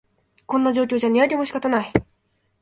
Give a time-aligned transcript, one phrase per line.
[0.47, 1.93] こんな状況じゃ値上げも仕方ない